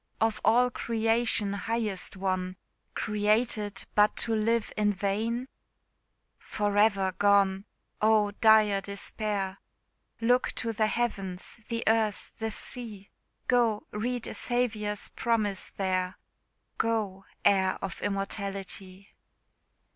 Of 0.19 0.41
all 0.43 0.71
creation, 0.71 1.53
highest 1.53 2.17
one, 2.17 2.55
Created 2.95 3.85
but 3.93 4.17
to 4.17 4.33
live 4.33 4.73
in 4.75 4.93
vain? 4.93 5.47
For 6.39 6.75
ever 6.75 7.11
gone! 7.19 7.65
oh, 8.01 8.31
dire 8.41 8.81
despair! 8.81 9.59
Look 10.19 10.53
to 10.53 10.73
the 10.73 10.87
heavens, 10.87 11.59
the 11.69 11.83
earth, 11.85 12.31
the 12.39 12.49
sea 12.49 13.11
Go, 13.47 13.85
read 13.91 14.25
a 14.25 14.33
Saviour's 14.33 15.09
promise 15.09 15.69
there 15.69 16.15
Go, 16.79 17.25
heir 17.45 17.75
of 17.79 18.01
Immortality! 18.01 19.09